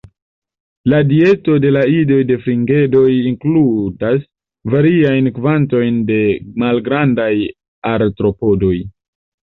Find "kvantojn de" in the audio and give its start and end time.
5.39-6.21